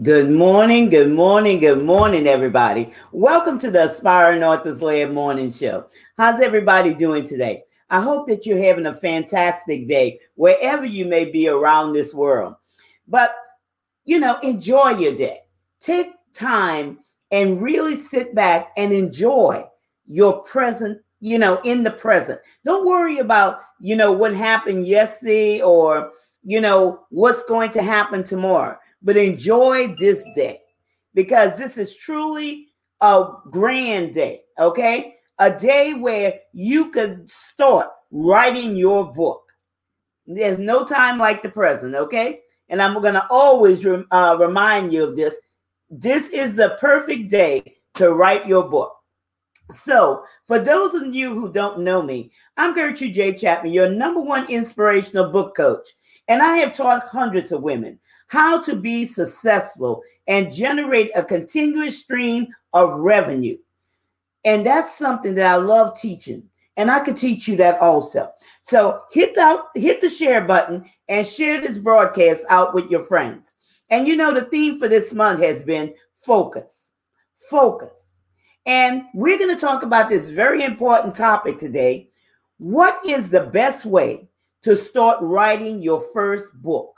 Good 0.00 0.30
morning, 0.30 0.88
good 0.88 1.12
morning, 1.12 1.60
good 1.60 1.84
morning, 1.84 2.26
everybody. 2.26 2.94
Welcome 3.12 3.58
to 3.58 3.70
the 3.70 3.84
Aspiring 3.84 4.42
Authors 4.42 4.80
Lab 4.80 5.10
Morning 5.10 5.52
Show. 5.52 5.86
How's 6.16 6.40
everybody 6.40 6.94
doing 6.94 7.26
today? 7.26 7.64
I 7.90 8.00
hope 8.00 8.26
that 8.28 8.46
you're 8.46 8.64
having 8.64 8.86
a 8.86 8.94
fantastic 8.94 9.86
day 9.86 10.18
wherever 10.34 10.86
you 10.86 11.04
may 11.04 11.26
be 11.26 11.46
around 11.46 11.92
this 11.92 12.14
world. 12.14 12.54
But, 13.06 13.34
you 14.06 14.18
know, 14.18 14.38
enjoy 14.42 14.96
your 14.96 15.14
day. 15.14 15.40
Take 15.80 16.08
time 16.32 16.98
and 17.30 17.60
really 17.60 17.96
sit 17.96 18.34
back 18.34 18.72
and 18.78 18.94
enjoy 18.94 19.62
your 20.08 20.42
present, 20.42 21.02
you 21.20 21.38
know, 21.38 21.60
in 21.64 21.82
the 21.82 21.90
present. 21.90 22.40
Don't 22.64 22.86
worry 22.86 23.18
about, 23.18 23.60
you 23.78 23.94
know, 23.94 24.10
what 24.10 24.34
happened 24.34 24.86
yesterday 24.86 25.60
or, 25.60 26.12
you 26.42 26.62
know, 26.62 27.04
what's 27.10 27.44
going 27.44 27.70
to 27.72 27.82
happen 27.82 28.24
tomorrow 28.24 28.78
but 29.02 29.16
enjoy 29.16 29.94
this 29.98 30.24
day 30.34 30.60
because 31.14 31.58
this 31.58 31.76
is 31.76 31.96
truly 31.96 32.68
a 33.00 33.26
grand 33.50 34.14
day, 34.14 34.42
okay? 34.58 35.16
A 35.38 35.50
day 35.50 35.94
where 35.94 36.40
you 36.52 36.90
could 36.90 37.30
start 37.30 37.88
writing 38.10 38.76
your 38.76 39.12
book. 39.12 39.42
There's 40.26 40.58
no 40.58 40.84
time 40.84 41.18
like 41.18 41.42
the 41.42 41.48
present, 41.48 41.94
okay? 41.94 42.40
And 42.68 42.80
I'm 42.80 43.00
going 43.00 43.14
to 43.14 43.26
always 43.28 43.84
uh, 43.84 44.36
remind 44.38 44.92
you 44.92 45.04
of 45.04 45.16
this. 45.16 45.34
This 45.90 46.28
is 46.28 46.56
the 46.56 46.76
perfect 46.80 47.28
day 47.28 47.76
to 47.94 48.12
write 48.12 48.46
your 48.46 48.68
book. 48.68 48.96
So, 49.76 50.24
for 50.44 50.58
those 50.58 50.94
of 50.94 51.14
you 51.14 51.34
who 51.34 51.52
don't 51.52 51.80
know 51.80 52.02
me, 52.02 52.30
I'm 52.56 52.74
Gertrude 52.74 53.14
J. 53.14 53.34
Chapman, 53.34 53.72
your 53.72 53.88
number 53.88 54.20
one 54.20 54.48
inspirational 54.50 55.30
book 55.30 55.56
coach. 55.56 55.88
And 56.28 56.42
I 56.42 56.58
have 56.58 56.74
taught 56.74 57.08
hundreds 57.08 57.52
of 57.52 57.62
women 57.62 57.98
how 58.32 58.58
to 58.62 58.74
be 58.74 59.04
successful 59.04 60.02
and 60.26 60.50
generate 60.50 61.10
a 61.14 61.22
continuous 61.22 62.00
stream 62.00 62.46
of 62.72 62.90
revenue. 63.00 63.58
And 64.46 64.64
that's 64.64 64.96
something 64.96 65.34
that 65.34 65.52
I 65.52 65.56
love 65.56 66.00
teaching. 66.00 66.44
And 66.78 66.90
I 66.90 67.00
can 67.00 67.14
teach 67.14 67.46
you 67.46 67.56
that 67.56 67.78
also. 67.78 68.32
So 68.62 69.02
hit 69.12 69.34
the 69.34 69.62
hit 69.74 70.00
the 70.00 70.08
share 70.08 70.40
button 70.46 70.82
and 71.10 71.26
share 71.26 71.60
this 71.60 71.76
broadcast 71.76 72.46
out 72.48 72.72
with 72.72 72.90
your 72.90 73.04
friends. 73.04 73.52
And 73.90 74.08
you 74.08 74.16
know 74.16 74.32
the 74.32 74.46
theme 74.46 74.78
for 74.78 74.88
this 74.88 75.12
month 75.12 75.40
has 75.42 75.62
been 75.62 75.92
focus. 76.14 76.92
Focus. 77.50 78.12
And 78.64 79.04
we're 79.12 79.36
going 79.36 79.54
to 79.54 79.60
talk 79.60 79.82
about 79.82 80.08
this 80.08 80.30
very 80.30 80.64
important 80.64 81.14
topic 81.14 81.58
today. 81.58 82.08
What 82.56 82.98
is 83.06 83.28
the 83.28 83.44
best 83.44 83.84
way 83.84 84.26
to 84.62 84.74
start 84.74 85.18
writing 85.20 85.82
your 85.82 86.00
first 86.14 86.54
book? 86.62 86.91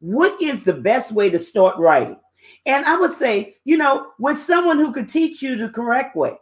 What 0.00 0.40
is 0.40 0.62
the 0.62 0.72
best 0.72 1.12
way 1.12 1.30
to 1.30 1.38
start 1.38 1.76
writing? 1.78 2.18
And 2.66 2.84
I 2.84 2.96
would 2.96 3.12
say, 3.12 3.56
you 3.64 3.76
know, 3.76 4.12
with 4.18 4.38
someone 4.38 4.78
who 4.78 4.92
could 4.92 5.08
teach 5.08 5.42
you 5.42 5.56
the 5.56 5.68
correct 5.68 6.16
way, 6.16 6.34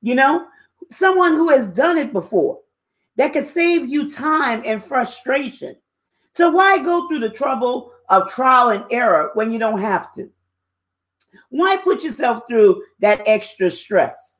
you 0.00 0.14
know, 0.14 0.46
someone 0.90 1.32
who 1.32 1.48
has 1.48 1.68
done 1.68 1.98
it 1.98 2.12
before 2.12 2.58
that 3.16 3.32
could 3.32 3.46
save 3.46 3.88
you 3.88 4.10
time 4.10 4.62
and 4.64 4.82
frustration. 4.82 5.76
So 6.34 6.50
why 6.50 6.78
go 6.78 7.08
through 7.08 7.20
the 7.20 7.30
trouble 7.30 7.92
of 8.08 8.30
trial 8.30 8.70
and 8.70 8.84
error 8.90 9.30
when 9.34 9.52
you 9.52 9.58
don't 9.58 9.80
have 9.80 10.14
to? 10.14 10.30
Why 11.50 11.76
put 11.76 12.02
yourself 12.02 12.42
through 12.48 12.82
that 13.00 13.22
extra 13.26 13.70
stress? 13.70 14.34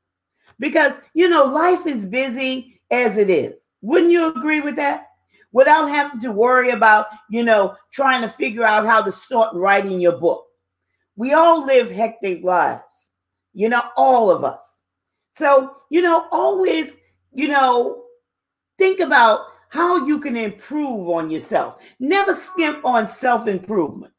Because, 0.59 1.01
you 1.15 1.29
know, 1.29 1.45
life 1.45 1.87
is 1.87 2.07
busy 2.07 2.81
as 2.91 3.17
it 3.17 3.31
is. 3.31 3.69
Wouldn't 3.81 4.13
you 4.13 4.27
agree 4.27 4.61
with 4.61 4.77
that? 4.77 5.07
Without 5.53 5.87
having 5.89 6.21
to 6.21 6.33
worry 6.33 6.71
about, 6.71 7.07
you 7.31 7.45
know, 7.45 7.75
trying 7.93 8.23
to 8.23 8.29
figure 8.29 8.65
out 8.65 8.87
how 8.87 9.03
to 9.03 9.13
start 9.13 9.55
writing 9.55 10.01
your 10.01 10.17
book. 10.19 10.47
We 11.17 11.35
all 11.35 11.65
live 11.67 11.91
hectic 11.91 12.43
lives, 12.43 13.11
you 13.53 13.69
know, 13.69 13.83
all 13.97 14.31
of 14.31 14.45
us. 14.45 14.79
So, 15.35 15.77
you 15.91 16.03
know, 16.03 16.27
always, 16.31 16.97
you 17.33 17.49
know, 17.49 18.05
think 18.79 19.01
about 19.01 19.47
how 19.69 20.07
you 20.07 20.19
can 20.21 20.37
improve 20.37 21.09
on 21.09 21.31
yourself. 21.31 21.79
Never 21.99 22.35
skimp 22.35 22.85
on 22.85 23.09
self 23.09 23.47
improvement. 23.47 24.13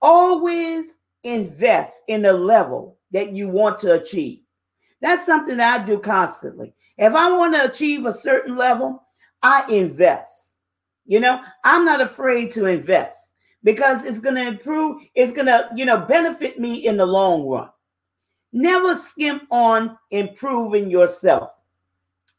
Always 0.00 0.98
invest 1.24 1.94
in 2.08 2.22
the 2.22 2.32
level 2.32 2.98
that 3.12 3.32
you 3.32 3.48
want 3.48 3.78
to 3.80 4.00
achieve. 4.00 4.40
That's 5.00 5.26
something 5.26 5.56
that 5.56 5.80
I 5.80 5.84
do 5.84 5.98
constantly. 5.98 6.74
If 6.96 7.14
I 7.14 7.30
want 7.32 7.54
to 7.54 7.64
achieve 7.64 8.06
a 8.06 8.12
certain 8.12 8.56
level, 8.56 9.02
I 9.42 9.64
invest. 9.68 10.41
You 11.06 11.20
know, 11.20 11.42
I'm 11.64 11.84
not 11.84 12.00
afraid 12.00 12.52
to 12.52 12.66
invest 12.66 13.30
because 13.64 14.04
it's 14.04 14.20
going 14.20 14.36
to 14.36 14.46
improve, 14.46 15.02
it's 15.14 15.32
going 15.32 15.46
to, 15.46 15.68
you 15.74 15.84
know, 15.84 16.00
benefit 16.00 16.58
me 16.58 16.86
in 16.86 16.96
the 16.96 17.06
long 17.06 17.46
run. 17.46 17.70
Never 18.52 18.96
skimp 18.96 19.44
on 19.50 19.98
improving 20.10 20.90
yourself. 20.90 21.50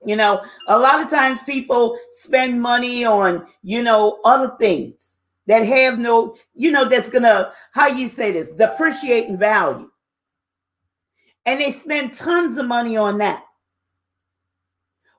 You 0.06 0.16
know, 0.18 0.44
a 0.68 0.78
lot 0.78 1.02
of 1.02 1.10
times 1.10 1.42
people 1.44 1.98
spend 2.12 2.62
money 2.62 3.06
on, 3.06 3.48
you 3.64 3.84
know, 3.84 4.20
other 4.26 4.56
things 4.60 5.18
that 5.48 5.66
have 5.66 5.98
no, 5.98 6.36
you 6.54 6.72
know, 6.72 6.88
that's 6.88 7.10
going 7.10 7.24
to, 7.24 7.52
how 7.74 7.88
you 7.88 8.10
say 8.10 8.32
this, 8.32 8.50
depreciating 8.50 9.38
value. 9.38 9.90
And 11.46 11.60
they 11.60 11.72
spend 11.72 12.14
tons 12.14 12.58
of 12.58 12.66
money 12.66 12.96
on 12.96 13.18
that. 13.20 13.44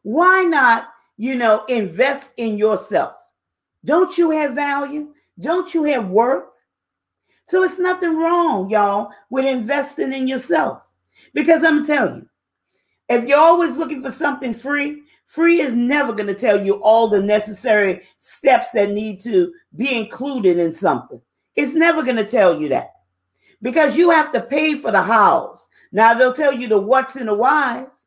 Why 0.03 0.44
not, 0.44 0.88
you 1.16 1.34
know, 1.34 1.65
invest 1.66 2.31
in 2.37 2.59
yourself? 2.59 3.15
Don't 3.84 4.17
you 4.17 4.31
have 4.31 4.55
value? 4.55 5.12
Don't 5.39 5.72
you 5.75 5.84
have 5.84 6.09
worth? 6.09 6.45
So 7.47 7.62
it's 7.62 7.78
nothing 7.78 8.17
wrong, 8.17 8.71
y'all, 8.71 9.11
with 9.31 9.45
investing 9.45 10.12
in 10.12 10.27
yourself. 10.27 10.83
Because 11.34 11.62
I'm 11.62 11.75
going 11.75 11.87
to 11.87 11.95
tell 11.95 12.17
you, 12.17 12.28
if 13.09 13.28
you're 13.28 13.39
always 13.39 13.77
looking 13.77 14.00
for 14.00 14.11
something 14.11 14.55
free, 14.55 15.03
free 15.27 15.61
is 15.61 15.75
never 15.75 16.12
going 16.12 16.27
to 16.27 16.34
tell 16.34 16.65
you 16.65 16.75
all 16.83 17.09
the 17.09 17.22
necessary 17.22 18.03
steps 18.19 18.71
that 18.72 18.91
need 18.91 19.22
to 19.25 19.53
be 19.77 19.95
included 19.95 20.59
in 20.59 20.72
something. 20.72 21.21
It's 21.55 21.75
never 21.75 22.03
going 22.03 22.16
to 22.16 22.25
tell 22.25 22.61
you 22.61 22.69
that 22.71 22.93
because 23.62 23.97
you 23.97 24.11
have 24.11 24.33
to 24.33 24.41
pay 24.41 24.75
for 24.75 24.91
the 24.91 25.03
hows. 25.03 25.69
Now, 25.93 26.15
they'll 26.15 26.33
tell 26.33 26.53
you 26.53 26.66
the 26.69 26.78
what's 26.78 27.16
and 27.16 27.28
the 27.28 27.34
whys, 27.34 28.06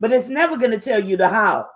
but 0.00 0.12
it's 0.12 0.28
never 0.28 0.56
going 0.56 0.72
to 0.72 0.78
tell 0.78 1.02
you 1.02 1.16
the 1.16 1.28
how 1.28 1.68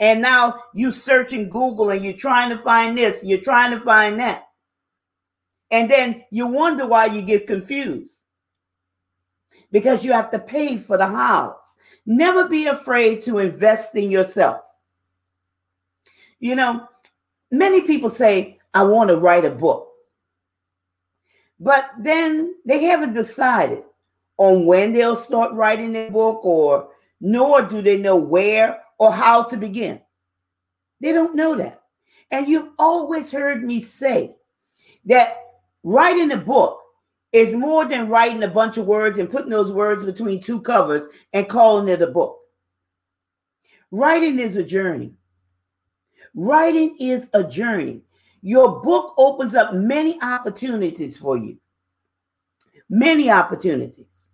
and 0.00 0.22
now 0.22 0.62
you 0.72 0.90
searching 0.90 1.50
Google 1.50 1.90
and 1.90 2.02
you're 2.02 2.14
trying 2.14 2.48
to 2.48 2.56
find 2.56 2.96
this, 2.96 3.22
you're 3.22 3.38
trying 3.38 3.70
to 3.72 3.80
find 3.80 4.18
that. 4.18 4.48
And 5.70 5.90
then 5.90 6.24
you 6.30 6.46
wonder 6.46 6.86
why 6.86 7.04
you 7.06 7.20
get 7.20 7.46
confused. 7.46 8.16
Because 9.70 10.02
you 10.02 10.12
have 10.12 10.30
to 10.30 10.38
pay 10.38 10.78
for 10.78 10.96
the 10.96 11.06
house. 11.06 11.76
Never 12.06 12.48
be 12.48 12.66
afraid 12.66 13.22
to 13.22 13.38
invest 13.38 13.94
in 13.94 14.10
yourself. 14.10 14.62
You 16.40 16.56
know, 16.56 16.88
many 17.50 17.82
people 17.82 18.08
say, 18.08 18.58
I 18.72 18.84
want 18.84 19.10
to 19.10 19.18
write 19.18 19.44
a 19.44 19.50
book. 19.50 19.88
But 21.60 21.90
then 22.00 22.54
they 22.64 22.84
haven't 22.84 23.12
decided 23.12 23.84
on 24.38 24.64
when 24.64 24.94
they'll 24.94 25.14
start 25.14 25.52
writing 25.52 25.92
their 25.92 26.10
book, 26.10 26.42
or 26.42 26.88
nor 27.20 27.60
do 27.60 27.82
they 27.82 27.98
know 27.98 28.16
where 28.16 28.80
or 29.00 29.10
how 29.10 29.42
to 29.42 29.56
begin. 29.56 29.98
They 31.00 31.12
don't 31.12 31.34
know 31.34 31.56
that. 31.56 31.82
And 32.30 32.46
you've 32.46 32.70
always 32.78 33.32
heard 33.32 33.64
me 33.64 33.80
say 33.80 34.36
that 35.06 35.38
writing 35.82 36.30
a 36.30 36.36
book 36.36 36.78
is 37.32 37.56
more 37.56 37.86
than 37.86 38.10
writing 38.10 38.42
a 38.42 38.48
bunch 38.48 38.76
of 38.76 38.86
words 38.86 39.18
and 39.18 39.30
putting 39.30 39.48
those 39.48 39.72
words 39.72 40.04
between 40.04 40.40
two 40.40 40.60
covers 40.60 41.06
and 41.32 41.48
calling 41.48 41.88
it 41.88 42.02
a 42.02 42.08
book. 42.08 42.36
Writing 43.90 44.38
is 44.38 44.56
a 44.56 44.62
journey. 44.62 45.14
Writing 46.34 46.94
is 47.00 47.28
a 47.32 47.42
journey. 47.42 48.02
Your 48.42 48.82
book 48.82 49.14
opens 49.16 49.54
up 49.54 49.72
many 49.72 50.20
opportunities 50.20 51.16
for 51.16 51.38
you. 51.38 51.56
Many 52.90 53.30
opportunities. 53.30 54.28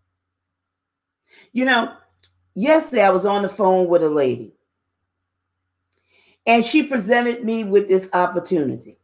You 1.53 1.67
know, 1.67 1.95
yesterday 2.55 3.05
I 3.05 3.11
was 3.11 3.25
on 3.25 3.43
the 3.43 3.49
phone 3.49 3.87
with 3.87 4.03
a 4.03 4.11
lady 4.11 4.56
and 6.47 6.65
she 6.65 6.83
presented 6.85 7.45
me 7.45 7.65
with 7.65 7.89
this 7.89 8.09
opportunity. 8.13 8.99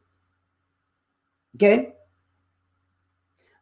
Okay? 1.57 1.95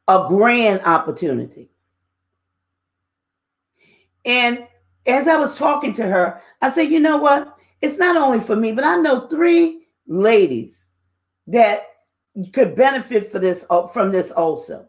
A 0.07 0.25
grand 0.29 0.83
opportunity. 0.85 1.71
And 4.25 4.67
as 5.07 5.27
I 5.27 5.37
was 5.37 5.57
talking 5.57 5.93
to 5.95 6.07
her, 6.07 6.43
I 6.61 6.71
said, 6.71 6.91
you 6.91 7.01
know 7.01 7.17
what? 7.17 7.57
It's 7.81 7.99
not 7.99 8.17
only 8.17 8.41
for 8.41 8.55
me, 8.55 8.73
but 8.73 8.85
I 8.85 8.97
know 8.97 9.27
three 9.27 9.87
ladies 10.07 10.89
that 11.47 11.87
could 12.53 12.77
benefit 12.77 13.27
for 13.27 13.39
this 13.39 13.65
uh, 13.71 13.87
from 13.87 14.13
this 14.13 14.31
also. 14.31 14.87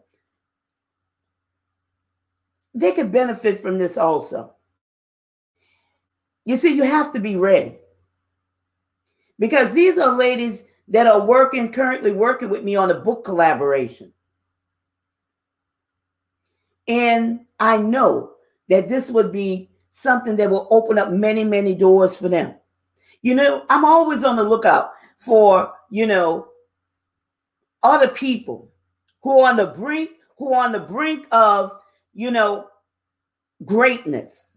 They 2.74 2.92
could 2.92 3.10
benefit 3.10 3.60
from 3.60 3.78
this 3.78 3.96
also. 3.96 4.54
You 6.44 6.56
see, 6.56 6.74
you 6.74 6.82
have 6.82 7.12
to 7.14 7.20
be 7.20 7.36
ready 7.36 7.78
because 9.38 9.72
these 9.72 9.98
are 9.98 10.14
ladies 10.14 10.64
that 10.88 11.06
are 11.06 11.24
working 11.24 11.72
currently 11.72 12.12
working 12.12 12.50
with 12.50 12.64
me 12.64 12.76
on 12.76 12.90
a 12.90 13.00
book 13.00 13.24
collaboration. 13.24 14.12
And 16.88 17.46
I 17.60 17.78
know 17.78 18.32
that 18.68 18.88
this 18.88 19.10
would 19.10 19.32
be 19.32 19.70
something 19.92 20.36
that 20.36 20.50
will 20.50 20.68
open 20.70 20.98
up 20.98 21.10
many, 21.10 21.44
many 21.44 21.74
doors 21.74 22.16
for 22.16 22.28
them. 22.28 22.54
You 23.22 23.34
know, 23.34 23.64
I'm 23.68 23.84
always 23.84 24.24
on 24.24 24.36
the 24.36 24.42
lookout 24.42 24.92
for, 25.18 25.72
you 25.90 26.06
know, 26.06 26.48
other 27.82 28.08
people 28.08 28.70
who 29.22 29.40
are 29.40 29.50
on 29.50 29.56
the 29.56 29.66
brink, 29.66 30.10
who 30.38 30.52
are 30.52 30.64
on 30.64 30.72
the 30.72 30.80
brink 30.80 31.26
of, 31.30 31.72
you 32.14 32.30
know, 32.30 32.66
greatness. 33.64 34.51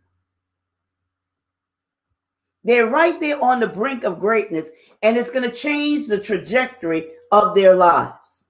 They're 2.65 2.88
right 2.88 3.19
there 3.19 3.41
on 3.44 3.59
the 3.59 3.67
brink 3.67 4.03
of 4.03 4.19
greatness, 4.19 4.69
and 5.03 5.17
it's 5.17 5.29
going 5.29 5.47
to 5.47 5.56
change 5.56 6.07
the 6.07 6.17
trajectory 6.17 7.12
of 7.31 7.53
their 7.53 7.75
lives. 7.75 8.45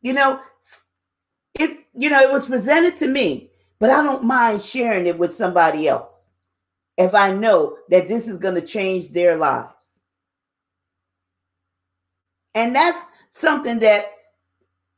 You 0.00 0.12
know, 0.12 0.40
it 1.58 1.76
you 1.92 2.08
know, 2.08 2.20
it 2.20 2.30
was 2.30 2.46
presented 2.46 2.96
to 2.98 3.08
me, 3.08 3.50
but 3.80 3.90
I 3.90 4.00
don't 4.02 4.22
mind 4.22 4.62
sharing 4.62 5.06
it 5.06 5.18
with 5.18 5.34
somebody 5.34 5.88
else 5.88 6.28
if 6.96 7.14
I 7.16 7.32
know 7.32 7.78
that 7.88 8.06
this 8.06 8.28
is 8.28 8.38
going 8.38 8.54
to 8.54 8.66
change 8.66 9.10
their 9.10 9.36
lives. 9.36 9.74
And 12.54 12.76
that's 12.76 13.08
something 13.32 13.80
that 13.80 14.12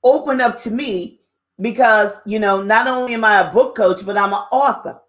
opened 0.03 0.43
up 0.43 0.59
to 0.59 0.71
me 0.71 1.21
because, 1.61 2.21
you 2.26 2.38
know, 2.38 2.62
not 2.62 2.88
only 2.88 3.15
am 3.15 3.25
I 3.25 3.41
a 3.41 3.53
book 3.53 3.75
coach, 3.75 4.05
but 4.05 4.19
I'm 4.19 4.35
an 4.35 4.44
author. 4.53 5.00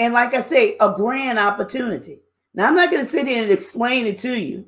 And 0.00 0.14
like 0.14 0.32
I 0.32 0.40
say, 0.40 0.76
a 0.80 0.94
grand 0.94 1.38
opportunity. 1.38 2.22
Now, 2.54 2.66
I'm 2.66 2.74
not 2.74 2.90
going 2.90 3.04
to 3.04 3.10
sit 3.10 3.26
here 3.26 3.42
and 3.42 3.52
explain 3.52 4.06
it 4.06 4.18
to 4.20 4.40
you. 4.40 4.66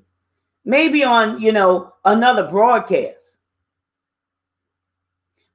Maybe 0.66 1.02
on, 1.02 1.40
you 1.40 1.52
know, 1.52 1.94
another 2.04 2.48
broadcast. 2.48 3.38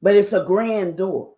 But 0.02 0.16
it's 0.16 0.34
a 0.34 0.44
grand 0.44 0.98
door. 0.98 1.36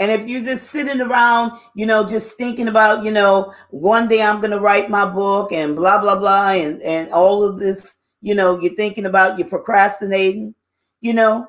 And 0.00 0.10
if 0.10 0.28
you're 0.28 0.42
just 0.42 0.70
sitting 0.70 1.00
around, 1.00 1.52
you 1.76 1.86
know, 1.86 2.06
just 2.06 2.36
thinking 2.36 2.66
about, 2.66 3.04
you 3.04 3.12
know, 3.12 3.54
one 3.70 4.08
day 4.08 4.20
I'm 4.20 4.40
going 4.40 4.50
to 4.50 4.60
write 4.60 4.90
my 4.90 5.08
book 5.08 5.52
and 5.52 5.76
blah, 5.76 6.00
blah, 6.00 6.18
blah, 6.18 6.50
and, 6.50 6.82
and 6.82 7.10
all 7.12 7.44
of 7.44 7.60
this, 7.60 7.94
you 8.22 8.34
know, 8.34 8.58
you're 8.58 8.74
thinking 8.74 9.06
about, 9.06 9.38
you're 9.38 9.48
procrastinating, 9.48 10.52
you 11.00 11.14
know, 11.14 11.46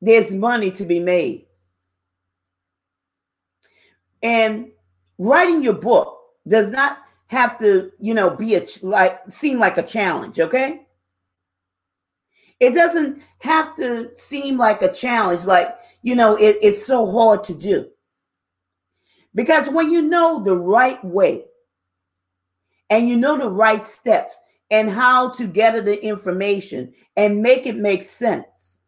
there's 0.00 0.32
money 0.32 0.70
to 0.70 0.86
be 0.86 0.98
made. 0.98 1.46
And 4.22 4.70
writing 5.18 5.62
your 5.62 5.74
book 5.74 6.18
does 6.46 6.70
not 6.70 6.98
have 7.26 7.58
to, 7.58 7.90
you 7.98 8.14
know, 8.14 8.30
be 8.30 8.54
a 8.56 8.66
like 8.82 9.20
seem 9.30 9.58
like 9.58 9.78
a 9.78 9.82
challenge, 9.82 10.38
okay? 10.38 10.86
It 12.60 12.74
doesn't 12.74 13.22
have 13.40 13.74
to 13.76 14.10
seem 14.16 14.56
like 14.56 14.82
a 14.82 14.92
challenge, 14.92 15.44
like, 15.46 15.76
you 16.02 16.14
know, 16.14 16.36
it, 16.36 16.58
it's 16.62 16.86
so 16.86 17.10
hard 17.10 17.42
to 17.44 17.54
do. 17.54 17.88
Because 19.34 19.68
when 19.70 19.90
you 19.90 20.02
know 20.02 20.42
the 20.44 20.56
right 20.56 21.02
way 21.04 21.46
and 22.90 23.08
you 23.08 23.16
know 23.16 23.38
the 23.38 23.48
right 23.48 23.84
steps 23.84 24.38
and 24.70 24.90
how 24.90 25.30
to 25.30 25.46
gather 25.46 25.80
the 25.80 26.02
information 26.04 26.92
and 27.16 27.42
make 27.42 27.66
it 27.66 27.76
make 27.76 28.02
sense, 28.02 28.78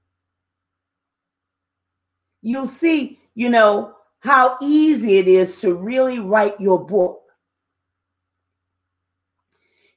you'll 2.43 2.69
see, 2.69 3.19
you 3.35 3.49
know, 3.49 3.95
how 4.25 4.57
easy 4.63 5.19
it 5.19 5.29
is 5.29 5.61
to 5.61 5.75
really 5.75 6.19
write 6.19 6.59
your 6.59 6.85
book. 6.85 7.21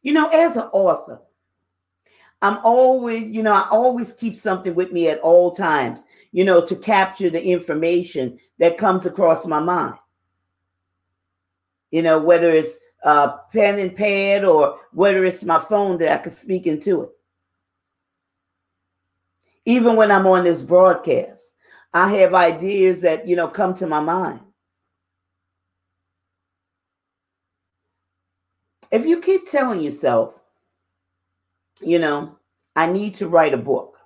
You 0.02 0.12
know, 0.14 0.28
as 0.28 0.58
an 0.58 0.68
author, 0.74 1.22
I'm 2.42 2.60
always, 2.64 3.24
you 3.24 3.42
know, 3.42 3.54
I 3.54 3.68
always 3.72 4.12
keep 4.12 4.36
something 4.36 4.76
with 4.76 4.92
me 4.92 5.08
at 5.08 5.20
all 5.20 5.52
times, 5.52 6.04
you 6.34 6.44
know, 6.44 6.64
to 6.66 6.76
capture 6.76 7.30
the 7.30 7.44
information 7.44 8.38
that 8.60 8.78
comes 8.78 9.06
across 9.06 9.48
my 9.48 9.60
mind. 9.60 9.96
You 11.92 12.02
know, 12.02 12.22
whether 12.22 12.52
it's 12.52 12.78
a 13.04 13.34
pen 13.54 13.80
and 13.80 13.96
pad 13.96 14.44
or 14.44 14.78
whether 14.92 15.24
it's 15.24 15.46
my 15.46 15.60
phone 15.60 15.98
that 16.00 16.12
I 16.12 16.22
can 16.22 16.34
speak 16.34 16.68
into 16.68 17.04
it. 17.04 17.10
Even 19.66 19.96
when 19.96 20.12
I'm 20.12 20.28
on 20.28 20.44
this 20.44 20.62
broadcast, 20.62 21.54
I 21.94 22.14
have 22.16 22.34
ideas 22.34 23.02
that, 23.02 23.28
you 23.28 23.36
know, 23.36 23.48
come 23.48 23.74
to 23.76 23.88
my 23.88 24.00
mind. 24.00 24.42
If 28.92 29.06
you 29.06 29.20
keep 29.20 29.50
telling 29.50 29.82
yourself, 29.82 30.34
you 31.82 32.00
know, 32.00 32.38
I 32.76 32.92
need 32.92 33.16
to 33.16 33.28
write 33.28 33.54
a 33.54 33.58
book, 33.58 33.98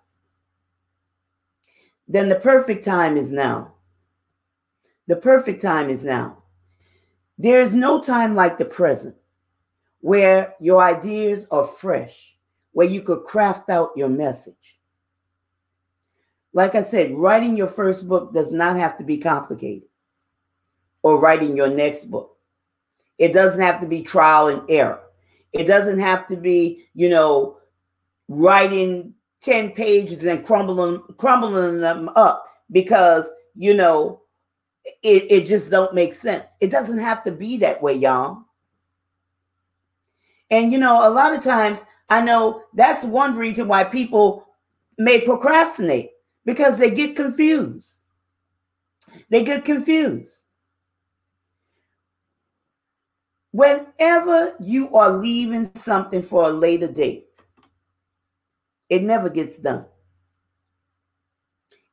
then 2.07 2.29
the 2.29 2.35
perfect 2.35 2.83
time 2.83 3.17
is 3.17 3.31
now. 3.31 3.73
The 5.07 5.15
perfect 5.15 5.61
time 5.61 5.89
is 5.89 6.03
now. 6.03 6.43
There 7.37 7.59
is 7.59 7.73
no 7.73 8.01
time 8.01 8.35
like 8.35 8.57
the 8.57 8.65
present 8.65 9.15
where 10.01 10.55
your 10.59 10.81
ideas 10.81 11.45
are 11.51 11.63
fresh, 11.63 12.37
where 12.71 12.87
you 12.87 13.01
could 13.01 13.23
craft 13.23 13.69
out 13.69 13.91
your 13.95 14.09
message. 14.09 14.80
Like 16.53 16.75
I 16.75 16.83
said, 16.83 17.15
writing 17.15 17.55
your 17.55 17.67
first 17.67 18.07
book 18.07 18.33
does 18.33 18.51
not 18.51 18.75
have 18.77 18.97
to 18.97 19.03
be 19.03 19.17
complicated, 19.17 19.87
or 21.03 21.19
writing 21.19 21.55
your 21.55 21.69
next 21.69 22.05
book. 22.05 22.37
It 23.17 23.33
doesn't 23.33 23.61
have 23.61 23.79
to 23.81 23.87
be 23.87 24.01
trial 24.01 24.47
and 24.47 24.61
error. 24.69 25.01
It 25.53 25.65
doesn't 25.65 25.99
have 25.99 26.27
to 26.27 26.35
be, 26.35 26.85
you 26.93 27.09
know, 27.09 27.57
writing 28.27 29.13
10 29.41 29.71
pages 29.71 30.23
and 30.23 30.45
crumbling 30.45 31.01
crumbling 31.17 31.81
them 31.81 32.09
up 32.15 32.45
because 32.71 33.29
you 33.55 33.73
know 33.73 34.21
it, 35.03 35.29
it 35.29 35.47
just 35.47 35.69
don't 35.69 35.93
make 35.93 36.13
sense 36.13 36.45
it 36.59 36.71
doesn't 36.71 36.99
have 36.99 37.23
to 37.23 37.31
be 37.31 37.57
that 37.57 37.81
way 37.81 37.93
y'all 37.93 38.43
and 40.49 40.71
you 40.71 40.77
know 40.77 41.07
a 41.07 41.09
lot 41.09 41.35
of 41.35 41.43
times 41.43 41.85
i 42.09 42.21
know 42.21 42.63
that's 42.73 43.03
one 43.03 43.35
reason 43.35 43.67
why 43.67 43.83
people 43.83 44.47
may 44.97 45.19
procrastinate 45.19 46.11
because 46.45 46.77
they 46.77 46.89
get 46.89 47.15
confused 47.15 47.99
they 49.29 49.43
get 49.43 49.65
confused 49.65 50.35
whenever 53.51 54.55
you 54.59 54.95
are 54.95 55.09
leaving 55.09 55.69
something 55.75 56.21
for 56.21 56.45
a 56.45 56.49
later 56.49 56.87
date 56.87 57.27
it 58.91 59.03
never 59.03 59.29
gets 59.29 59.57
done. 59.57 59.85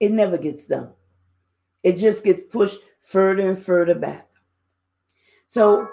It 0.00 0.10
never 0.10 0.36
gets 0.36 0.66
done. 0.66 0.90
It 1.84 1.92
just 1.92 2.24
gets 2.24 2.42
pushed 2.50 2.80
further 3.00 3.48
and 3.48 3.56
further 3.56 3.94
back. 3.94 4.28
So 5.46 5.86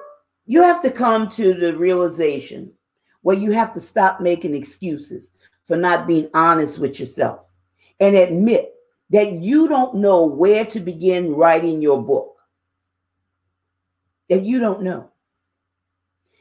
you 0.48 0.64
have 0.64 0.82
to 0.82 0.90
come 0.90 1.30
to 1.30 1.54
the 1.54 1.78
realization 1.78 2.74
where 3.22 3.38
you 3.38 3.52
have 3.52 3.72
to 3.76 3.80
stop 3.80 4.20
making 4.20 4.56
excuses 4.56 5.30
for 5.64 5.78
not 5.78 6.08
being 6.08 6.28
honest 6.34 6.80
with 6.80 7.00
yourself 7.00 7.52
and 8.00 8.16
admit 8.16 8.74
that 9.10 9.34
you 9.34 9.68
don't 9.68 9.96
know 9.96 10.26
where 10.26 10.66
to 10.66 10.80
begin 10.80 11.34
writing 11.34 11.82
your 11.82 12.02
book. 12.02 12.36
That 14.30 14.44
you 14.44 14.60
don't 14.60 14.82
know. 14.82 15.12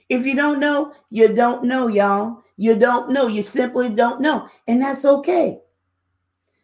If 0.09 0.27
you 0.27 0.35
don't 0.35 0.61
know, 0.61 0.93
you 1.11 1.29
don't 1.29 1.65
know, 1.65 1.89
y'all. 1.89 2.43
You 2.57 2.77
don't 2.77 3.11
know. 3.11 3.27
You 3.27 3.43
simply 3.43 3.89
don't 3.89 4.21
know. 4.21 4.49
And 4.69 4.81
that's 4.81 5.05
okay. 5.05 5.61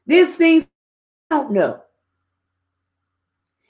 There's 0.07 0.37
things 0.37 0.67
I 1.31 1.37
don't 1.37 1.53
know. 1.53 1.83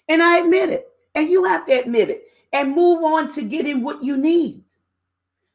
And 0.08 0.22
I 0.22 0.38
admit 0.38 0.70
it. 0.70 0.86
And 1.14 1.28
you 1.28 1.44
have 1.44 1.66
to 1.66 1.72
admit 1.72 2.10
it 2.10 2.24
and 2.52 2.74
move 2.74 3.04
on 3.04 3.32
to 3.34 3.42
getting 3.42 3.82
what 3.82 4.02
you 4.02 4.16
need. 4.16 4.62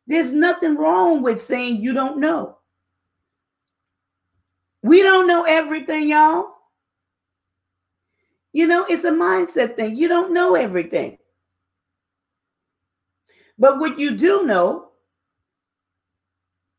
There's 0.07 0.33
nothing 0.33 0.75
wrong 0.75 1.21
with 1.21 1.41
saying 1.41 1.81
you 1.81 1.93
don't 1.93 2.19
know. 2.19 2.54
We 4.85 5.01
don't 5.01 5.27
know 5.27 5.43
everything, 5.43 6.09
y'all. 6.09 6.51
You 8.53 8.67
know, 8.67 8.85
it's 8.87 9.03
a 9.03 9.11
mindset 9.11 9.75
thing. 9.75 9.95
You 9.95 10.07
don't 10.07 10.31
know 10.31 10.53
everything. 10.53 11.17
But 13.57 13.79
what 13.79 13.97
you 13.97 14.15
do 14.15 14.45
know 14.45 14.89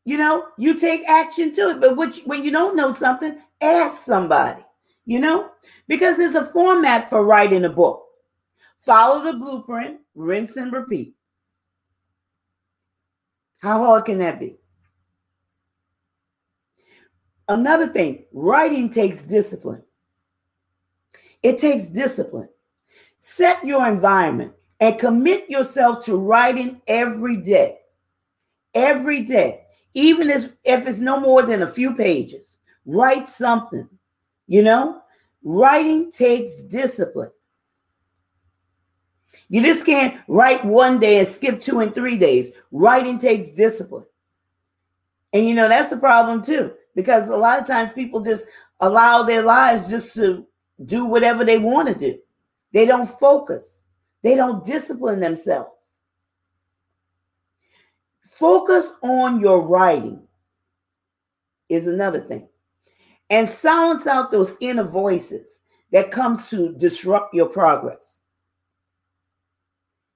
you 0.07 0.15
know, 0.15 0.47
you 0.57 0.79
take 0.79 1.03
action 1.09 1.53
to 1.55 1.71
it. 1.71 1.81
But 1.81 1.97
which, 1.97 2.21
when 2.23 2.41
you 2.41 2.49
don't 2.49 2.77
know 2.77 2.93
something, 2.93 3.41
ask 3.59 4.05
somebody, 4.05 4.63
you 5.05 5.19
know, 5.19 5.51
because 5.89 6.15
there's 6.15 6.35
a 6.35 6.45
format 6.45 7.09
for 7.09 7.25
writing 7.25 7.65
a 7.65 7.69
book. 7.69 8.05
Follow 8.77 9.21
the 9.21 9.37
blueprint, 9.37 9.99
rinse 10.15 10.55
and 10.55 10.71
repeat. 10.71 11.13
How 13.61 13.79
hard 13.79 14.05
can 14.05 14.17
that 14.19 14.39
be? 14.39 14.55
Another 17.49 17.87
thing, 17.87 18.25
writing 18.33 18.89
takes 18.89 19.21
discipline. 19.21 19.83
It 21.43 21.57
takes 21.57 21.85
discipline. 21.85 22.49
Set 23.19 23.65
your 23.65 23.87
environment 23.87 24.53
and 24.79 24.99
commit 24.99 25.49
yourself 25.49 26.03
to 26.05 26.17
writing 26.17 26.81
every 26.87 27.37
day. 27.37 27.79
Every 28.73 29.21
day 29.21 29.67
even 29.97 30.29
if, 30.29 30.53
if 30.63 30.87
it's 30.87 30.99
no 30.99 31.19
more 31.19 31.41
than 31.41 31.63
a 31.63 31.67
few 31.67 31.95
pages, 31.95 32.59
write 32.85 33.27
something. 33.27 33.89
You 34.45 34.61
know, 34.61 35.01
writing 35.43 36.11
takes 36.11 36.61
discipline. 36.61 37.31
You 39.49 39.63
just 39.63 39.87
can't 39.87 40.19
write 40.27 40.63
one 40.63 40.99
day 40.99 41.17
and 41.17 41.27
skip 41.27 41.59
two 41.59 41.79
and 41.79 41.95
three 41.95 42.15
days. 42.15 42.51
Writing 42.71 43.17
takes 43.17 43.49
discipline. 43.49 44.05
And 45.33 45.47
you 45.47 45.55
know, 45.55 45.67
that's 45.67 45.91
a 45.91 45.97
problem 45.97 46.43
too, 46.43 46.73
because 46.97 47.29
a 47.29 47.37
lot 47.37 47.61
of 47.61 47.67
times 47.67 47.93
people 47.93 48.21
just 48.21 48.45
allow 48.79 49.21
their 49.21 49.43
lives 49.43 49.87
just 49.87 50.15
to 50.15 50.47
do 50.85 51.05
whatever 51.05 51.45
they 51.45 51.59
want 51.59 51.87
to 51.87 51.93
do. 51.93 52.17
They 52.73 52.87
don't 52.87 53.07
focus, 53.07 53.83
they 54.23 54.35
don't 54.35 54.65
discipline 54.65 55.19
themselves. 55.19 55.69
Focus 58.25 58.93
on 59.03 59.39
your 59.39 59.67
writing 59.67 60.27
is 61.69 61.85
another 61.85 62.19
thing. 62.19 62.49
And 63.29 63.47
silence 63.47 64.07
out 64.07 64.31
those 64.31 64.57
inner 64.59 64.83
voices 64.83 65.61
that 65.91 66.09
comes 66.09 66.47
to 66.47 66.73
disrupt 66.79 67.35
your 67.35 67.47
progress. 67.47 68.17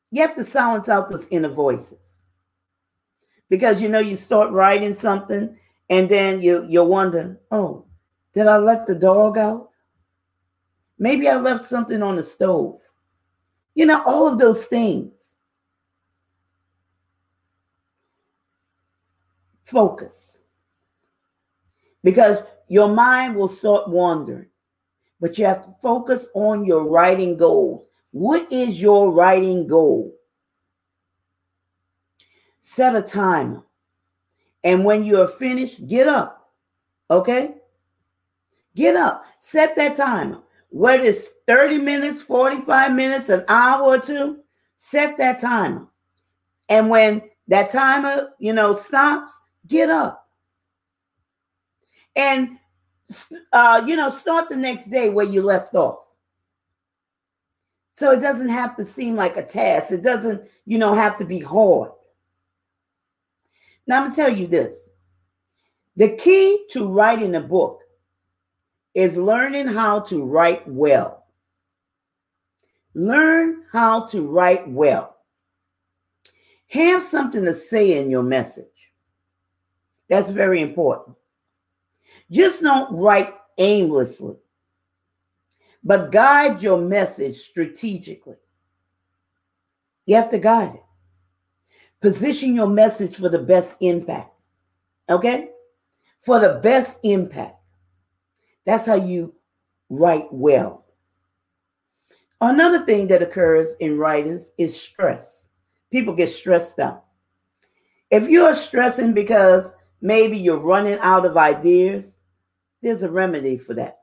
You 0.09 0.23
have 0.23 0.35
to 0.35 0.43
silence 0.43 0.89
out 0.89 1.09
those 1.09 1.27
inner 1.29 1.49
voices. 1.49 2.23
Because 3.51 3.83
you 3.83 3.89
know 3.89 3.99
you 3.99 4.15
start 4.15 4.51
writing 4.51 4.95
something 4.95 5.57
and 5.91 6.07
then 6.09 6.41
you 6.41 6.65
you 6.67 6.83
wonder, 6.83 7.39
"Oh, 7.51 7.85
did 8.33 8.47
I 8.47 8.57
let 8.57 8.87
the 8.87 8.95
dog 8.95 9.37
out? 9.37 9.69
Maybe 10.97 11.27
I 11.27 11.35
left 11.35 11.65
something 11.65 12.01
on 12.01 12.15
the 12.15 12.23
stove." 12.23 12.79
You 13.75 13.85
know, 13.85 14.01
all 14.05 14.27
of 14.27 14.39
those 14.39 14.65
things. 14.65 15.35
Focus. 19.65 20.39
Because 22.03 22.43
your 22.67 22.89
mind 22.89 23.35
will 23.35 23.47
start 23.47 23.89
wandering, 23.89 24.49
but 25.19 25.37
you 25.37 25.45
have 25.45 25.63
to 25.65 25.71
focus 25.81 26.25
on 26.33 26.65
your 26.65 26.85
writing 26.85 27.37
goals. 27.37 27.85
What 28.11 28.51
is 28.51 28.81
your 28.81 29.11
writing 29.11 29.67
goal? 29.67 30.13
Set 32.59 32.95
a 32.95 33.01
timer. 33.01 33.63
And 34.63 34.85
when 34.85 35.03
you 35.03 35.21
are 35.21 35.27
finished, 35.27 35.87
get 35.87 36.07
up. 36.07 36.49
Okay? 37.09 37.55
Get 38.75 38.95
up. 38.95 39.25
Set 39.39 39.75
that 39.75 39.95
timer. 39.95 40.39
Whether 40.69 41.03
it's 41.03 41.29
30 41.47 41.79
minutes, 41.79 42.21
45 42.21 42.93
minutes, 42.93 43.29
an 43.29 43.43
hour 43.47 43.83
or 43.83 43.99
two, 43.99 44.39
set 44.77 45.17
that 45.17 45.39
timer. 45.39 45.87
And 46.69 46.89
when 46.89 47.23
that 47.47 47.69
timer, 47.69 48.29
you 48.39 48.53
know, 48.53 48.73
stops, 48.75 49.37
get 49.67 49.89
up. 49.89 50.27
And 52.15 52.57
uh, 53.51 53.83
you 53.85 53.95
know, 53.95 54.09
start 54.09 54.49
the 54.49 54.55
next 54.55 54.89
day 54.89 55.09
where 55.09 55.25
you 55.25 55.41
left 55.41 55.75
off. 55.75 55.99
So 57.93 58.11
it 58.11 58.21
doesn't 58.21 58.49
have 58.49 58.75
to 58.77 58.85
seem 58.85 59.15
like 59.15 59.37
a 59.37 59.43
task. 59.43 59.91
It 59.91 60.01
doesn't, 60.01 60.41
you 60.65 60.77
know, 60.77 60.93
have 60.93 61.17
to 61.17 61.25
be 61.25 61.39
hard. 61.39 61.91
Now 63.87 63.97
I'm 63.97 64.03
gonna 64.05 64.15
tell 64.15 64.35
you 64.35 64.47
this. 64.47 64.91
The 65.95 66.15
key 66.15 66.65
to 66.71 66.87
writing 66.87 67.35
a 67.35 67.41
book 67.41 67.81
is 68.93 69.17
learning 69.17 69.67
how 69.67 70.01
to 70.01 70.25
write 70.25 70.67
well. 70.67 71.25
Learn 72.93 73.63
how 73.71 74.05
to 74.07 74.27
write 74.27 74.69
well. 74.69 75.17
Have 76.67 77.03
something 77.03 77.43
to 77.45 77.53
say 77.53 77.97
in 77.97 78.09
your 78.09 78.23
message. 78.23 78.93
That's 80.09 80.29
very 80.29 80.61
important. 80.61 81.15
Just 82.29 82.61
don't 82.61 82.93
write 82.97 83.33
aimlessly, 83.57 84.37
but 85.83 86.11
guide 86.11 86.61
your 86.61 86.81
message 86.81 87.37
strategically. 87.37 88.37
You 90.05 90.15
have 90.15 90.29
to 90.29 90.39
guide 90.39 90.75
it. 90.75 90.83
Position 92.01 92.55
your 92.55 92.67
message 92.67 93.15
for 93.15 93.29
the 93.29 93.39
best 93.39 93.77
impact. 93.79 94.33
Okay? 95.07 95.49
For 96.19 96.39
the 96.39 96.59
best 96.63 96.99
impact. 97.03 97.61
That's 98.65 98.85
how 98.85 98.95
you 98.95 99.35
write 99.89 100.27
well. 100.31 100.85
Another 102.39 102.83
thing 102.85 103.07
that 103.07 103.21
occurs 103.21 103.75
in 103.79 103.99
writers 103.99 104.51
is 104.57 104.79
stress. 104.79 105.47
People 105.91 106.15
get 106.15 106.29
stressed 106.29 106.79
out. 106.79 107.05
If 108.09 108.27
you're 108.27 108.55
stressing 108.55 109.13
because 109.13 109.75
maybe 110.01 110.37
you're 110.37 110.57
running 110.57 110.97
out 110.99 111.25
of 111.25 111.37
ideas, 111.37 112.19
there's 112.81 113.03
a 113.03 113.11
remedy 113.11 113.57
for 113.57 113.75
that 113.75 113.99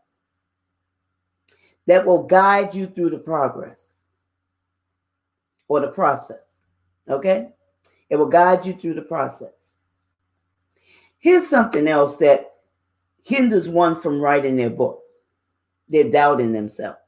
that 1.86 2.06
will 2.06 2.22
guide 2.22 2.74
you 2.74 2.86
through 2.86 3.10
the 3.10 3.18
progress 3.18 3.82
or 5.66 5.80
the 5.80 5.88
process. 5.88 6.64
Okay? 7.08 7.48
It 8.10 8.16
will 8.16 8.26
guide 8.26 8.64
you 8.64 8.72
through 8.72 8.94
the 8.94 9.02
process. 9.02 9.74
Here's 11.18 11.48
something 11.48 11.88
else 11.88 12.16
that 12.18 12.54
hinders 13.24 13.68
one 13.68 13.96
from 13.96 14.20
writing 14.20 14.56
their 14.56 14.70
book 14.70 15.02
they're 15.90 16.10
doubting 16.10 16.52
themselves. 16.52 16.98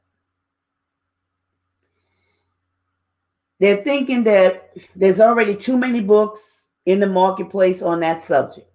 They're 3.59 3.83
thinking 3.83 4.23
that 4.23 4.71
there's 4.95 5.19
already 5.19 5.55
too 5.55 5.77
many 5.77 6.01
books 6.01 6.67
in 6.87 6.99
the 6.99 7.07
marketplace 7.07 7.83
on 7.83 7.99
that 7.99 8.21
subject 8.21 8.67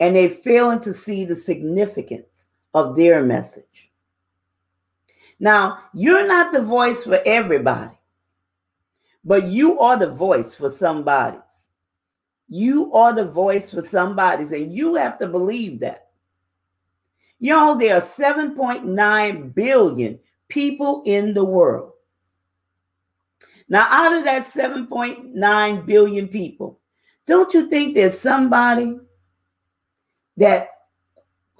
and 0.00 0.14
they're 0.14 0.28
failing 0.28 0.80
to 0.80 0.92
see 0.92 1.24
the 1.24 1.36
significance 1.36 2.48
of 2.74 2.96
their 2.96 3.22
message. 3.22 3.90
Now, 5.40 5.80
you're 5.92 6.26
not 6.26 6.52
the 6.52 6.62
voice 6.62 7.04
for 7.04 7.20
everybody, 7.26 7.94
but 9.24 9.44
you 9.44 9.78
are 9.80 9.96
the 9.96 10.10
voice 10.10 10.54
for 10.54 10.70
somebody's. 10.70 11.40
You 12.56 12.92
are 12.92 13.12
the 13.12 13.24
voice 13.24 13.74
for 13.74 13.82
somebody's, 13.82 14.52
and 14.52 14.72
you 14.72 14.94
have 14.94 15.18
to 15.18 15.26
believe 15.26 15.80
that. 15.80 16.10
Y'all, 17.40 17.74
there 17.74 17.96
are 17.96 18.00
7.9 18.00 19.54
billion 19.54 20.20
people 20.46 21.02
in 21.04 21.34
the 21.34 21.44
world. 21.44 21.94
Now, 23.68 23.88
out 23.90 24.12
of 24.12 24.22
that 24.22 24.44
7.9 24.44 25.84
billion 25.84 26.28
people, 26.28 26.78
don't 27.26 27.52
you 27.52 27.68
think 27.68 27.92
there's 27.96 28.20
somebody 28.20 29.00
that 30.36 30.68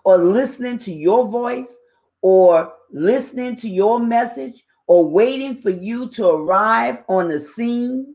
are 0.06 0.18
listening 0.18 0.78
to 0.78 0.92
your 0.92 1.26
voice 1.26 1.76
or 2.22 2.72
listening 2.92 3.56
to 3.56 3.68
your 3.68 3.98
message 3.98 4.62
or 4.86 5.10
waiting 5.10 5.56
for 5.56 5.70
you 5.70 6.08
to 6.10 6.28
arrive 6.28 7.02
on 7.08 7.26
the 7.26 7.40
scene 7.40 8.14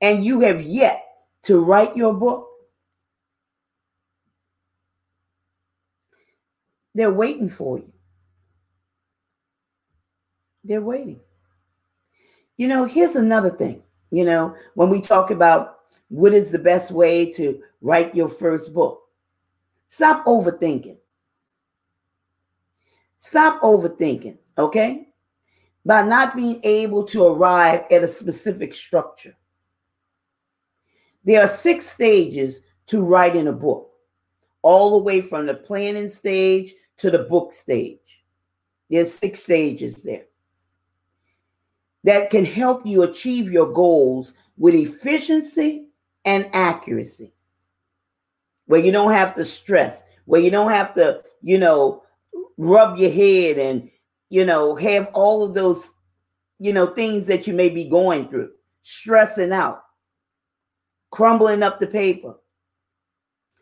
and 0.00 0.24
you 0.24 0.40
have 0.40 0.62
yet 0.62 1.04
to 1.44 1.64
write 1.64 1.96
your 1.96 2.14
book? 2.14 2.48
They're 6.94 7.12
waiting 7.12 7.48
for 7.48 7.78
you. 7.78 7.92
They're 10.64 10.82
waiting. 10.82 11.20
You 12.56 12.68
know, 12.68 12.84
here's 12.84 13.14
another 13.14 13.50
thing. 13.50 13.82
You 14.10 14.24
know, 14.24 14.56
when 14.74 14.88
we 14.88 15.00
talk 15.00 15.30
about 15.30 15.78
what 16.08 16.32
is 16.32 16.50
the 16.50 16.58
best 16.58 16.90
way 16.90 17.30
to 17.32 17.62
write 17.80 18.14
your 18.14 18.28
first 18.28 18.74
book? 18.74 19.02
Stop 19.86 20.24
overthinking. 20.26 20.98
Stop 23.16 23.60
overthinking, 23.62 24.38
okay? 24.56 25.08
By 25.84 26.02
not 26.02 26.36
being 26.36 26.60
able 26.62 27.04
to 27.04 27.26
arrive 27.26 27.84
at 27.90 28.02
a 28.02 28.08
specific 28.08 28.74
structure. 28.74 29.34
There 31.24 31.42
are 31.42 31.48
six 31.48 31.86
stages 31.86 32.62
to 32.86 33.02
writing 33.02 33.48
a 33.48 33.52
book, 33.52 33.90
all 34.62 34.92
the 34.92 35.04
way 35.04 35.20
from 35.20 35.46
the 35.46 35.54
planning 35.54 36.08
stage 36.08 36.72
to 36.98 37.10
the 37.10 37.20
book 37.20 37.52
stage. 37.52 38.24
There's 38.90 39.12
six 39.12 39.42
stages 39.42 40.02
there 40.02 40.24
that 42.04 42.30
can 42.30 42.44
help 42.44 42.86
you 42.86 43.02
achieve 43.02 43.50
your 43.50 43.70
goals 43.72 44.32
with 44.56 44.74
efficiency 44.74 45.88
and 46.24 46.48
accuracy, 46.52 47.34
where 48.66 48.80
you 48.80 48.92
don't 48.92 49.12
have 49.12 49.34
to 49.34 49.44
stress, 49.44 50.02
where 50.24 50.40
you 50.40 50.50
don't 50.50 50.70
have 50.70 50.94
to, 50.94 51.22
you 51.42 51.58
know, 51.58 52.02
rub 52.56 52.96
your 52.96 53.10
head 53.10 53.58
and, 53.58 53.90
you 54.30 54.44
know, 54.44 54.74
have 54.74 55.10
all 55.12 55.44
of 55.44 55.54
those, 55.54 55.92
you 56.58 56.72
know, 56.72 56.86
things 56.86 57.26
that 57.26 57.46
you 57.46 57.54
may 57.54 57.68
be 57.68 57.84
going 57.84 58.28
through, 58.28 58.50
stressing 58.82 59.52
out, 59.52 59.82
crumbling 61.10 61.62
up 61.62 61.80
the 61.80 61.86
paper, 61.86 62.36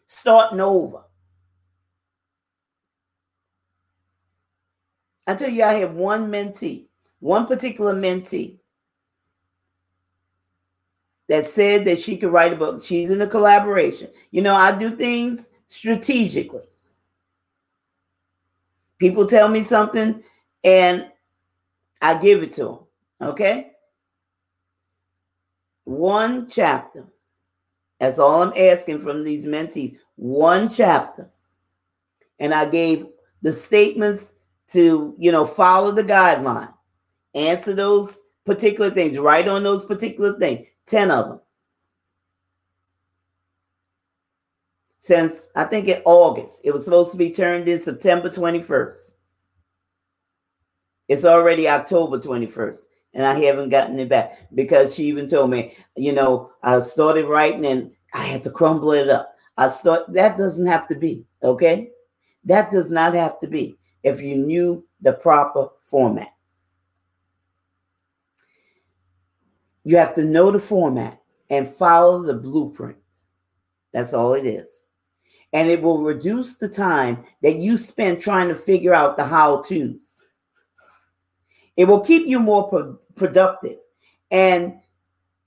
starting 0.06 0.60
over. 0.60 1.04
I 5.26 5.34
tell 5.34 5.50
you, 5.50 5.64
I 5.64 5.74
have 5.74 5.94
one 5.94 6.30
mentee, 6.30 6.86
one 7.18 7.46
particular 7.46 7.94
mentee 7.94 8.58
that 11.28 11.46
said 11.46 11.84
that 11.84 12.00
she 12.00 12.16
could 12.16 12.32
write 12.32 12.52
a 12.52 12.56
book. 12.56 12.84
She's 12.84 13.10
in 13.10 13.20
a 13.20 13.26
collaboration. 13.26 14.10
You 14.30 14.42
know, 14.42 14.54
I 14.54 14.76
do 14.76 14.94
things 14.96 15.48
strategically. 15.66 16.62
People 18.98 19.26
tell 19.26 19.48
me 19.48 19.62
something 19.62 20.22
and 20.62 21.10
I 22.00 22.18
give 22.18 22.42
it 22.42 22.52
to 22.54 22.64
them. 22.64 23.30
Okay? 23.30 23.72
One 25.84 26.48
chapter. 26.48 27.06
That's 27.98 28.18
all 28.18 28.42
I'm 28.42 28.52
asking 28.56 29.00
from 29.00 29.24
these 29.24 29.46
mentees. 29.46 29.96
One 30.16 30.68
chapter. 30.68 31.30
And 32.38 32.52
I 32.52 32.68
gave 32.68 33.06
the 33.42 33.52
statements 33.52 34.32
to, 34.72 35.14
you 35.18 35.32
know, 35.32 35.46
follow 35.46 35.92
the 35.92 36.04
guideline, 36.04 36.72
answer 37.34 37.72
those 37.74 38.22
particular 38.44 38.90
things, 38.90 39.18
write 39.18 39.48
on 39.48 39.62
those 39.62 39.84
particular 39.84 40.38
things, 40.38 40.66
10 40.86 41.10
of 41.10 41.28
them. 41.28 41.40
Since 44.98 45.46
I 45.54 45.64
think 45.64 45.86
in 45.86 46.02
August, 46.04 46.56
it 46.64 46.72
was 46.72 46.84
supposed 46.84 47.12
to 47.12 47.16
be 47.16 47.30
turned 47.30 47.68
in 47.68 47.80
September 47.80 48.28
21st. 48.28 49.12
It's 51.08 51.24
already 51.24 51.68
October 51.68 52.18
21st, 52.18 52.78
and 53.16 53.24
I 53.24 53.40
haven't 53.40 53.70
gotten 53.70 53.98
it 53.98 54.10
back 54.10 54.38
because 54.54 54.94
she 54.94 55.04
even 55.04 55.26
told 55.26 55.50
me, 55.50 55.74
you 55.96 56.12
know, 56.12 56.52
I 56.62 56.78
started 56.80 57.24
writing 57.24 57.64
and 57.64 57.90
I 58.12 58.24
had 58.24 58.44
to 58.44 58.50
crumble 58.50 58.92
it 58.92 59.08
up. 59.08 59.34
I 59.56 59.68
start 59.68 60.12
that 60.12 60.36
doesn't 60.36 60.66
have 60.66 60.86
to 60.88 60.94
be, 60.94 61.24
okay? 61.42 61.88
That 62.44 62.70
does 62.70 62.90
not 62.90 63.14
have 63.14 63.40
to 63.40 63.46
be 63.46 63.78
if 64.02 64.20
you 64.20 64.36
knew 64.36 64.84
the 65.00 65.14
proper 65.14 65.70
format. 65.80 66.28
You 69.84 69.96
have 69.96 70.14
to 70.16 70.24
know 70.24 70.50
the 70.50 70.58
format 70.58 71.18
and 71.48 71.66
follow 71.66 72.22
the 72.22 72.34
blueprint. 72.34 72.98
That's 73.94 74.12
all 74.12 74.34
it 74.34 74.44
is. 74.44 74.68
And 75.54 75.70
it 75.70 75.80
will 75.80 76.02
reduce 76.02 76.56
the 76.56 76.68
time 76.68 77.24
that 77.40 77.56
you 77.56 77.78
spend 77.78 78.20
trying 78.20 78.48
to 78.48 78.54
figure 78.54 78.92
out 78.92 79.16
the 79.16 79.24
how 79.24 79.62
to's. 79.62 80.20
It 81.78 81.86
will 81.86 82.00
keep 82.00 82.26
you 82.26 82.40
more 82.40 82.68
productive. 83.16 83.78
And 84.30 84.74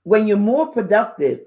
when 0.02 0.26
you're 0.26 0.36
more 0.36 0.66
productive, 0.66 1.40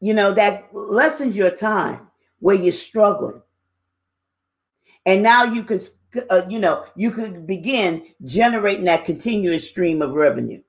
you 0.00 0.14
know, 0.14 0.32
that 0.32 0.68
lessens 0.72 1.36
your 1.36 1.50
time 1.50 2.08
where 2.40 2.56
you're 2.56 2.72
struggling. 2.72 3.40
And 5.06 5.22
now 5.22 5.44
you 5.44 5.62
could, 5.62 5.88
uh, 6.28 6.42
you 6.48 6.58
know, 6.58 6.84
you 6.96 7.10
could 7.10 7.46
begin 7.46 8.06
generating 8.24 8.84
that 8.84 9.04
continuous 9.04 9.68
stream 9.68 10.02
of 10.02 10.14
revenue 10.14 10.62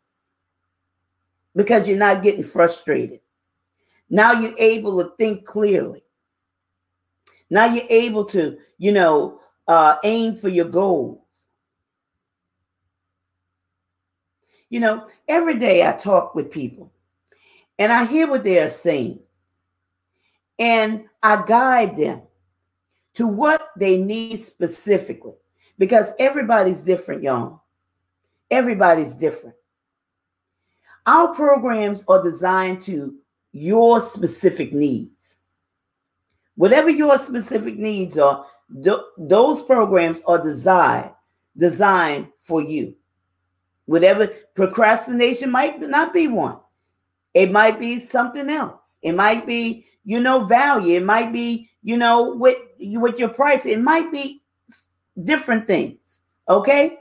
because 1.56 1.88
you're 1.88 1.98
not 1.98 2.24
getting 2.24 2.44
frustrated. 2.44 3.22
Now 4.10 4.34
you're 4.34 4.58
able 4.58 5.04
to 5.04 5.12
think 5.18 5.46
clearly. 5.46 6.04
Now 7.50 7.66
you're 7.66 7.86
able 7.90 8.26
to, 8.26 8.58
you 8.78 8.92
know, 8.92 9.40
uh, 9.68 9.98
aim 10.04 10.36
for 10.36 10.50
your 10.50 10.68
goals. 10.68 11.23
You 14.74 14.80
know, 14.80 15.06
every 15.28 15.60
day 15.60 15.88
I 15.88 15.92
talk 15.92 16.34
with 16.34 16.50
people 16.50 16.92
and 17.78 17.94
I 17.94 18.06
hear 18.06 18.28
what 18.28 18.44
they 18.44 18.58
are 18.58 18.70
saying 18.70 19.20
and 20.58 21.06
I 21.22 21.44
guide 21.46 21.96
them 21.96 22.24
to 23.14 23.28
what 23.28 23.70
they 23.78 24.00
need 24.00 24.38
specifically 24.38 25.36
because 25.78 26.14
everybody's 26.18 26.82
different, 26.82 27.22
y'all. 27.22 27.62
Everybody's 28.50 29.14
different. 29.14 29.56
Our 31.06 31.36
programs 31.36 32.04
are 32.08 32.24
designed 32.24 32.82
to 32.84 33.14
your 33.52 34.02
specific 34.02 34.74
needs. 34.74 35.38
Whatever 36.56 36.90
your 36.90 37.20
specific 37.20 37.78
needs 37.78 38.18
are, 38.18 38.44
th- 38.84 38.98
those 39.20 39.62
programs 39.62 40.24
are 40.26 40.42
designed 40.42 41.12
designed 41.56 42.30
for 42.40 42.64
you. 42.64 42.96
Whatever 43.86 44.28
procrastination 44.56 45.52
might 45.52 45.80
not 45.82 46.14
be 46.14 46.28
one. 46.28 46.58
It 47.34 47.52
might 47.52 47.80
be 47.80 48.00
something 48.00 48.50
else. 48.50 48.98
It 49.02 49.14
might 49.14 49.46
be, 49.46 49.86
you 50.06 50.20
know, 50.20 50.46
value. 50.46 50.98
It 50.98 51.04
might 51.04 51.34
be, 51.34 51.70
you 51.82 51.98
know, 51.98 52.36
with 52.36 52.58
with 52.80 53.20
your 53.20 53.30
price. 53.30 53.66
It 53.66 53.82
might 53.82 54.12
be 54.12 54.44
different 55.24 55.68
things. 55.68 55.98
Okay. 56.48 57.00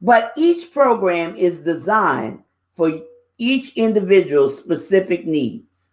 But 0.00 0.32
each 0.36 0.72
program 0.72 1.36
is 1.36 1.62
designed 1.62 2.42
for 2.72 3.00
each 3.36 3.76
individual's 3.76 4.56
specific 4.58 5.26
needs. 5.26 5.90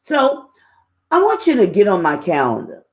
So 0.00 0.48
I 1.10 1.20
want 1.20 1.46
you 1.46 1.56
to 1.56 1.66
get 1.66 1.88
on 1.88 2.02
my 2.02 2.16
calendar 2.16 2.84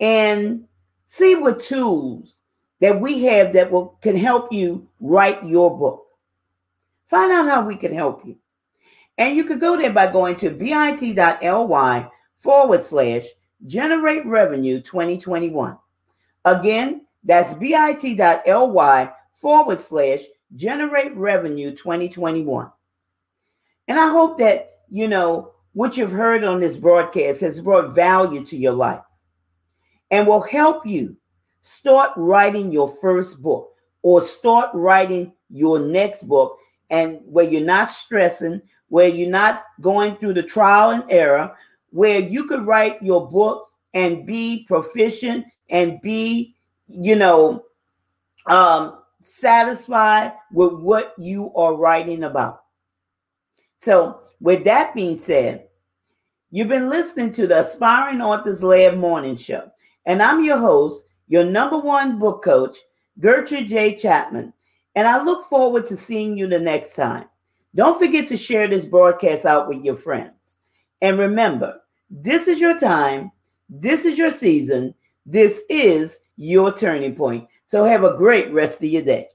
and 0.00 0.64
see 1.04 1.34
what 1.34 1.60
tools 1.60 2.38
that 2.80 3.00
we 3.00 3.24
have 3.24 3.52
that 3.54 3.70
will 3.70 3.98
can 4.02 4.16
help 4.16 4.52
you 4.52 4.88
write 5.00 5.44
your 5.44 5.76
book. 5.76 6.06
Find 7.06 7.32
out 7.32 7.48
how 7.48 7.66
we 7.66 7.76
can 7.76 7.94
help 7.94 8.26
you. 8.26 8.36
And 9.18 9.36
you 9.36 9.44
could 9.44 9.60
go 9.60 9.76
there 9.76 9.92
by 9.92 10.12
going 10.12 10.36
to 10.36 10.50
bit.ly 10.50 12.10
forward 12.36 12.82
slash 12.84 13.24
generate 13.66 14.26
revenue 14.26 14.80
2021. 14.80 15.78
Again, 16.44 17.06
that's 17.24 17.54
bit.ly 17.54 19.12
forward 19.32 19.80
slash 19.80 20.20
generate 20.54 21.16
revenue 21.16 21.70
2021. 21.70 22.70
And 23.88 23.98
I 23.98 24.10
hope 24.10 24.38
that, 24.38 24.80
you 24.90 25.08
know, 25.08 25.52
what 25.72 25.96
you've 25.96 26.12
heard 26.12 26.44
on 26.44 26.60
this 26.60 26.76
broadcast 26.76 27.40
has 27.40 27.60
brought 27.60 27.94
value 27.94 28.44
to 28.46 28.56
your 28.56 28.72
life 28.72 29.02
and 30.10 30.26
will 30.26 30.42
help 30.42 30.86
you 30.86 31.16
start 31.66 32.12
writing 32.14 32.70
your 32.70 32.86
first 32.86 33.42
book 33.42 33.72
or 34.02 34.20
start 34.20 34.70
writing 34.72 35.32
your 35.50 35.80
next 35.80 36.22
book 36.22 36.56
and 36.90 37.18
where 37.24 37.44
you're 37.44 37.60
not 37.60 37.90
stressing, 37.90 38.62
where 38.88 39.08
you're 39.08 39.28
not 39.28 39.64
going 39.80 40.14
through 40.14 40.32
the 40.34 40.42
trial 40.44 40.90
and 40.90 41.02
error, 41.10 41.52
where 41.90 42.20
you 42.20 42.46
could 42.46 42.64
write 42.64 43.02
your 43.02 43.28
book 43.28 43.68
and 43.94 44.24
be 44.24 44.64
proficient 44.68 45.44
and 45.68 46.00
be, 46.02 46.54
you 46.86 47.16
know, 47.16 47.64
um, 48.46 49.00
satisfied 49.20 50.34
with 50.52 50.72
what 50.74 51.14
you 51.18 51.52
are 51.56 51.74
writing 51.74 52.22
about. 52.22 52.62
So, 53.78 54.20
with 54.40 54.62
that 54.64 54.94
being 54.94 55.18
said, 55.18 55.66
you've 56.52 56.68
been 56.68 56.88
listening 56.88 57.32
to 57.32 57.48
the 57.48 57.66
Aspiring 57.66 58.20
Authors 58.20 58.62
Lab 58.62 58.96
Morning 58.96 59.34
Show, 59.34 59.68
and 60.04 60.22
I'm 60.22 60.44
your 60.44 60.58
host, 60.58 61.05
your 61.28 61.44
number 61.44 61.78
one 61.78 62.18
book 62.18 62.42
coach, 62.42 62.76
Gertrude 63.20 63.68
J. 63.68 63.96
Chapman, 63.96 64.52
and 64.94 65.06
I 65.06 65.22
look 65.22 65.46
forward 65.46 65.86
to 65.86 65.96
seeing 65.96 66.36
you 66.36 66.46
the 66.46 66.58
next 66.58 66.94
time. 66.94 67.26
Don't 67.74 67.98
forget 67.98 68.28
to 68.28 68.36
share 68.36 68.66
this 68.68 68.84
broadcast 68.84 69.44
out 69.44 69.68
with 69.68 69.84
your 69.84 69.96
friends. 69.96 70.56
And 71.02 71.18
remember, 71.18 71.80
this 72.08 72.48
is 72.48 72.58
your 72.58 72.78
time, 72.78 73.30
this 73.68 74.04
is 74.04 74.16
your 74.16 74.32
season, 74.32 74.94
this 75.26 75.62
is 75.68 76.20
your 76.36 76.72
turning 76.72 77.14
point. 77.14 77.46
So 77.66 77.84
have 77.84 78.04
a 78.04 78.16
great 78.16 78.52
rest 78.52 78.82
of 78.82 78.88
your 78.88 79.02
day. 79.02 79.28